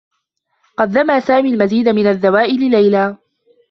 [0.77, 3.17] قدّم سامي المزيد من الدّواء لليلى.